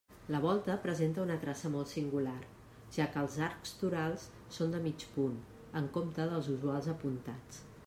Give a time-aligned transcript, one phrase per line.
[0.33, 2.33] La volta presenta una traça molt singular,
[2.97, 4.25] ja que els arcs torals
[4.57, 5.39] són de mig punt,
[5.83, 7.65] en compte dels usuals apuntats.